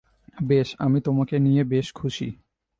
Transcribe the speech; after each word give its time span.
বেশ, 0.43 0.75
আমি 0.79 0.99
তোমাকে 1.01 1.35
নিয়ে 1.39 1.63
বেশ 1.63 1.87
খুশি। 1.93 2.27